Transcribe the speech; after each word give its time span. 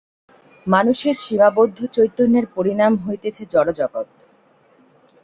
মানুষের 0.67 1.15
সীমাবদ্ধ 1.15 1.79
চৈতন্যের 1.87 2.45
পরিণাম 2.55 2.93
হইতেছে 2.97 3.43
জড়জগৎ। 3.45 4.07